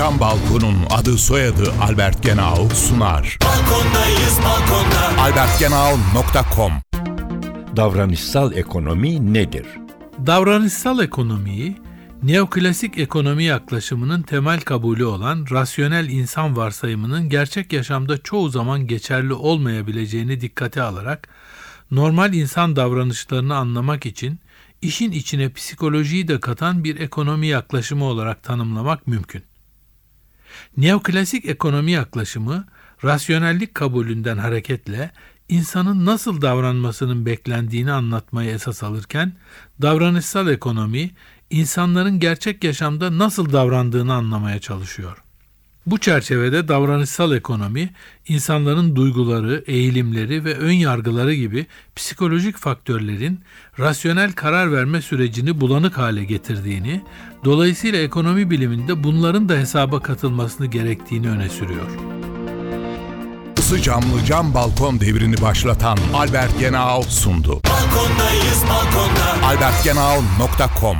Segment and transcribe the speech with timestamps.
[0.00, 3.38] Cam Balkon'un adı soyadı Albert Genau sunar.
[3.44, 5.22] Balkondayız balkonda.
[5.22, 6.72] albertgenau.com
[7.76, 9.66] Davranışsal ekonomi nedir?
[10.26, 11.76] Davranışsal ekonomiyi,
[12.22, 20.40] neoklasik ekonomi yaklaşımının temel kabulü olan rasyonel insan varsayımının gerçek yaşamda çoğu zaman geçerli olmayabileceğini
[20.40, 21.28] dikkate alarak
[21.90, 24.40] normal insan davranışlarını anlamak için
[24.82, 29.49] işin içine psikolojiyi de katan bir ekonomi yaklaşımı olarak tanımlamak mümkün.
[30.76, 32.64] Neoklasik ekonomi yaklaşımı,
[33.04, 35.10] rasyonellik kabulünden hareketle
[35.48, 39.32] insanın nasıl davranmasının beklendiğini anlatmaya esas alırken,
[39.82, 41.10] davranışsal ekonomi,
[41.50, 45.22] insanların gerçek yaşamda nasıl davrandığını anlamaya çalışıyor.
[45.86, 47.90] Bu çerçevede davranışsal ekonomi,
[48.28, 51.66] insanların duyguları, eğilimleri ve ön yargıları gibi
[51.96, 53.40] psikolojik faktörlerin
[53.78, 57.02] rasyonel karar verme sürecini bulanık hale getirdiğini,
[57.44, 61.90] dolayısıyla ekonomi biliminde bunların da hesaba katılmasını gerektiğini öne sürüyor.
[63.58, 67.60] Isı camlı cam balkon devrini başlatan Albert Genau sundu.
[67.64, 69.46] Balkondayız balkonda.
[69.46, 70.96] albertgenau.com